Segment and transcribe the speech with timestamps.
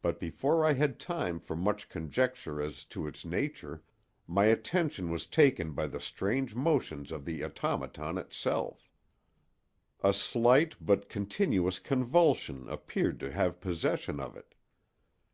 [0.00, 3.82] But before I had time for much conjecture as to its nature
[4.26, 8.90] my attention was taken by the strange motions of the automaton itself.
[10.00, 14.54] A slight but continuous convulsion appeared to have possession of it.